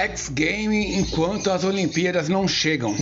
X 0.00 0.30
Game 0.30 0.96
enquanto 0.96 1.50
as 1.50 1.62
Olimpíadas 1.62 2.26
não 2.28 2.48
chegam. 2.48 2.96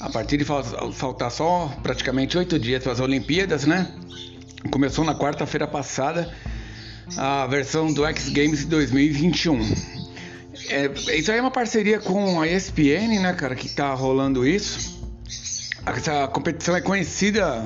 A 0.00 0.08
partir 0.08 0.38
de 0.38 0.44
faltar 0.44 1.30
só 1.30 1.70
praticamente 1.82 2.38
oito 2.38 2.58
dias 2.58 2.82
para 2.82 2.92
as 2.92 3.00
Olimpíadas, 3.00 3.66
né? 3.66 3.92
Começou 4.70 5.04
na 5.04 5.14
quarta-feira 5.14 5.66
passada 5.66 6.34
a 7.14 7.46
versão 7.46 7.92
do 7.92 8.06
X 8.06 8.30
Games 8.30 8.64
2021. 8.64 9.60
É, 10.70 10.86
isso 11.14 11.30
aí 11.30 11.38
é 11.38 11.40
uma 11.42 11.50
parceria 11.50 11.98
com 11.98 12.40
a 12.40 12.48
ESPN, 12.48 13.20
né, 13.20 13.34
cara, 13.34 13.54
que 13.54 13.68
tá 13.68 13.92
rolando 13.92 14.46
isso. 14.46 14.98
Essa 15.84 16.26
competição 16.28 16.74
é 16.74 16.80
conhecida 16.80 17.62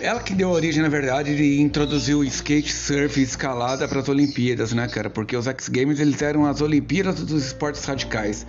ela 0.00 0.20
que 0.20 0.34
deu 0.34 0.50
origem, 0.50 0.82
na 0.82 0.88
verdade, 0.88 1.36
de 1.36 1.60
introduzir 1.60 2.16
o 2.16 2.24
skate, 2.24 2.72
surf 2.72 3.20
e 3.20 3.22
escalada 3.22 3.86
para 3.86 4.00
as 4.00 4.08
Olimpíadas, 4.08 4.72
né, 4.72 4.88
cara? 4.88 5.10
Porque 5.10 5.36
os 5.36 5.46
X 5.46 5.68
Games 5.68 6.00
eles 6.00 6.20
eram 6.22 6.46
as 6.46 6.60
Olimpíadas 6.60 7.16
dos 7.16 7.46
esportes 7.46 7.84
radicais. 7.84 8.46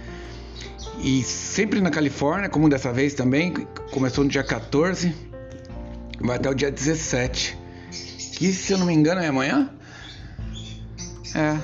E 1.03 1.22
sempre 1.23 1.81
na 1.81 1.90
Califórnia, 1.90 2.50
como 2.50 2.70
dessa 2.70 2.91
vez 2.94 3.14
também, 3.14 3.53
começou 3.91 4.23
no 4.23 4.30
dia 4.30 4.44
14, 4.44 5.14
vai 6.22 6.38
até 6.38 6.50
o 6.50 6.53
dia 6.53 6.72
17. 6.72 7.58
Que, 8.38 8.52
se 8.52 8.73
eu 8.73 8.78
não 8.78 8.86
me 8.86 8.94
engano, 8.94 9.22
é 9.22 9.28
amanhã? 9.28 9.70
É. 11.36 11.58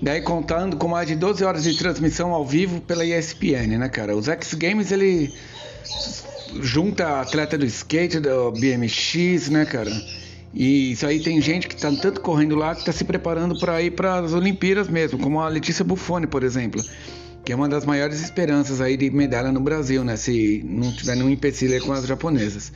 Daí 0.00 0.20
contando 0.20 0.76
com 0.76 0.88
mais 0.88 1.06
de 1.06 1.14
12 1.14 1.44
horas 1.44 1.62
de 1.62 1.76
transmissão 1.76 2.32
ao 2.32 2.44
vivo 2.44 2.80
pela 2.80 3.04
ESPN, 3.04 3.78
né, 3.78 3.88
cara? 3.88 4.16
Os 4.16 4.26
X 4.28 4.54
Games, 4.54 4.90
ele 4.90 5.32
junta 6.60 7.20
atleta 7.20 7.56
do 7.56 7.64
skate, 7.64 8.20
do 8.20 8.52
BMX, 8.52 9.48
né, 9.48 9.64
cara? 9.64 9.90
E 10.54 10.92
isso 10.92 11.06
aí 11.06 11.20
tem 11.20 11.40
gente 11.40 11.66
que 11.66 11.76
tá 11.76 11.90
tanto 11.90 12.20
correndo 12.20 12.54
lá 12.54 12.74
que 12.74 12.84
tá 12.84 12.92
se 12.92 13.04
preparando 13.04 13.58
para 13.58 13.80
ir 13.80 13.92
para 13.92 14.16
as 14.16 14.32
Olimpíadas 14.32 14.88
mesmo, 14.88 15.18
como 15.18 15.40
a 15.40 15.48
Letícia 15.48 15.84
Buffoni, 15.84 16.26
por 16.26 16.42
exemplo, 16.42 16.82
que 17.44 17.52
é 17.52 17.56
uma 17.56 17.68
das 17.68 17.86
maiores 17.86 18.20
esperanças 18.20 18.80
aí 18.80 18.96
de 18.96 19.10
medalha 19.10 19.50
no 19.50 19.60
Brasil, 19.60 20.04
né, 20.04 20.16
se 20.16 20.62
não 20.68 20.92
tiver 20.92 21.16
nenhum 21.16 21.30
empecilho 21.30 21.80
com 21.82 21.92
as 21.92 22.06
japonesas. 22.06 22.72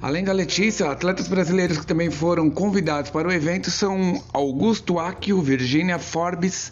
Além 0.00 0.22
da 0.22 0.32
Letícia, 0.32 0.90
atletas 0.90 1.26
brasileiros 1.26 1.78
que 1.78 1.86
também 1.86 2.10
foram 2.10 2.50
convidados 2.50 3.10
para 3.10 3.26
o 3.26 3.32
evento 3.32 3.70
são 3.70 4.22
Augusto 4.32 4.98
Acchio, 4.98 5.40
Virginia 5.40 5.98
Forbes, 5.98 6.70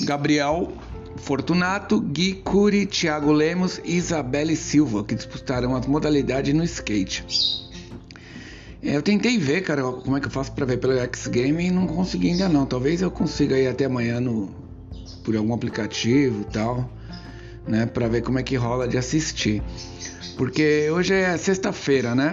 Gabriel 0.00 0.72
Fortunato, 1.16 2.00
Gui 2.00 2.34
Curi, 2.34 2.86
Thiago 2.86 3.32
Lemos 3.32 3.80
e 3.84 3.96
Isabelle 3.96 4.56
Silva, 4.56 5.04
que 5.04 5.14
disputaram 5.14 5.74
as 5.74 5.86
modalidades 5.86 6.54
no 6.54 6.64
skate. 6.64 7.24
É, 8.82 8.96
eu 8.96 9.02
tentei 9.02 9.36
ver, 9.38 9.62
cara, 9.62 9.82
como 9.82 10.16
é 10.16 10.20
que 10.20 10.26
eu 10.26 10.30
faço 10.30 10.52
para 10.52 10.64
ver 10.64 10.78
pelo 10.78 10.96
X 10.98 11.26
Game 11.26 11.66
e 11.66 11.70
não 11.70 11.86
consegui 11.86 12.30
ainda 12.30 12.48
não. 12.48 12.66
Talvez 12.66 13.02
eu 13.02 13.10
consiga 13.10 13.58
ir 13.58 13.66
até 13.66 13.86
amanhã 13.86 14.20
no 14.20 14.54
por 15.24 15.36
algum 15.36 15.52
aplicativo 15.52 16.42
e 16.42 16.44
tal, 16.44 16.88
né, 17.66 17.84
para 17.84 18.06
ver 18.06 18.22
como 18.22 18.38
é 18.38 18.44
que 18.44 18.54
rola 18.54 18.86
de 18.86 18.96
assistir. 18.96 19.60
Porque 20.36 20.88
hoje 20.90 21.14
é 21.14 21.36
sexta-feira, 21.36 22.14
né? 22.14 22.32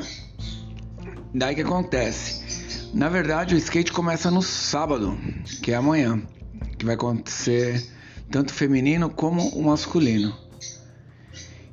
Daí 1.33 1.55
que 1.55 1.61
acontece. 1.61 2.43
Na 2.93 3.09
verdade, 3.09 3.55
o 3.55 3.57
skate 3.57 3.91
começa 3.91 4.29
no 4.29 4.43
sábado, 4.43 5.17
que 5.63 5.71
é 5.71 5.75
amanhã, 5.75 6.21
que 6.77 6.85
vai 6.85 6.93
acontecer 6.93 7.83
tanto 8.33 8.51
feminino 8.51 9.11
como 9.11 9.47
o 9.49 9.61
masculino. 9.61 10.35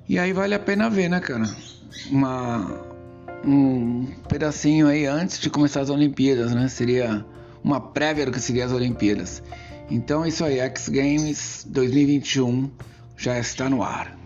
E 0.06 0.18
aí 0.18 0.30
vale 0.30 0.54
a 0.54 0.58
pena 0.58 0.90
ver, 0.90 1.08
né, 1.08 1.18
cara? 1.18 1.48
Uma, 2.10 2.84
um 3.42 4.04
pedacinho 4.28 4.86
aí 4.86 5.06
antes 5.06 5.40
de 5.40 5.48
começar 5.48 5.80
as 5.80 5.88
Olimpíadas, 5.88 6.52
né? 6.52 6.68
Seria 6.68 7.24
uma 7.64 7.80
prévia 7.80 8.26
do 8.26 8.32
que 8.32 8.40
seria 8.40 8.66
as 8.66 8.72
Olimpíadas. 8.72 9.42
Então 9.90 10.26
isso 10.26 10.44
aí, 10.44 10.58
X 10.58 10.90
Games 10.90 11.66
2021 11.66 12.70
já 13.16 13.38
está 13.38 13.70
no 13.70 13.82
ar. 13.82 14.19